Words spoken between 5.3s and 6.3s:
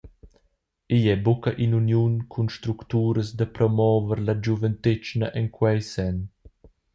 en quei senn.